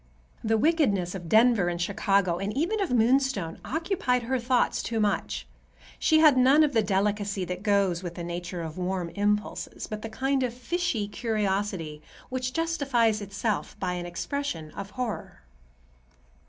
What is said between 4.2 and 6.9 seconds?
her thoughts too much. She had none of the